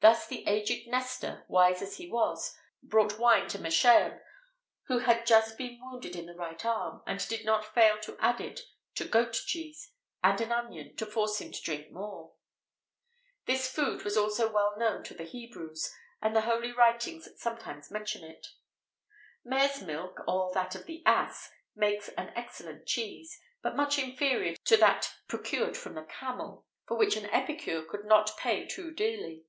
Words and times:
Thus 0.00 0.26
the 0.26 0.46
aged 0.46 0.88
Nestor, 0.88 1.46
wise 1.48 1.80
as 1.80 1.96
he 1.96 2.06
was, 2.10 2.54
brought 2.82 3.18
wine 3.18 3.48
to 3.48 3.58
Machaon, 3.58 4.20
who 4.88 4.98
had 4.98 5.24
just 5.26 5.56
been 5.56 5.78
wounded 5.80 6.14
in 6.14 6.26
the 6.26 6.34
right 6.34 6.62
arm, 6.66 7.02
and 7.06 7.26
did 7.26 7.46
not 7.46 7.74
fail 7.74 7.98
to 8.02 8.18
add 8.20 8.36
to 8.96 9.04
it 9.06 9.10
goat 9.10 9.32
cheese 9.46 9.92
and 10.22 10.38
an 10.42 10.52
onion, 10.52 10.94
to 10.96 11.06
force 11.06 11.40
him 11.40 11.50
to 11.50 11.62
drink 11.62 11.90
more.[XVIII 11.90 12.36
41] 13.46 13.46
This 13.46 13.70
food 13.72 14.04
was 14.04 14.18
also 14.18 14.52
well 14.52 14.74
known 14.76 15.02
to 15.04 15.14
the 15.14 15.24
Hebrews, 15.24 15.90
and 16.20 16.36
the 16.36 16.42
holy 16.42 16.72
writings 16.72 17.26
sometimes 17.40 17.90
mention 17.90 18.22
it.[XVIII 18.22 18.50
42] 19.44 19.48
Mare's 19.48 19.82
milk, 19.82 20.20
or 20.28 20.52
that 20.52 20.74
of 20.74 20.84
the 20.84 21.02
ass, 21.06 21.50
makes 21.74 22.10
an 22.10 22.34
excellent 22.36 22.84
cheese, 22.86 23.40
but 23.62 23.74
much 23.74 23.98
inferior 23.98 24.56
to 24.66 24.76
that 24.76 25.14
procured 25.26 25.74
from 25.74 25.94
the 25.94 26.02
camel, 26.02 26.66
for 26.86 26.98
which 26.98 27.16
an 27.16 27.30
epicure 27.30 27.82
could 27.82 28.04
not 28.04 28.36
pay 28.36 28.66
too 28.66 28.90
dearly. 28.92 29.46